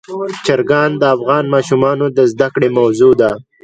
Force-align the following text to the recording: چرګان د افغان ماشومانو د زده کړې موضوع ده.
چرګان 0.45 0.91
د 0.97 1.03
افغان 1.15 1.45
ماشومانو 1.53 2.05
د 2.17 2.19
زده 2.31 2.47
کړې 2.53 2.69
موضوع 2.79 3.13
ده. 3.21 3.31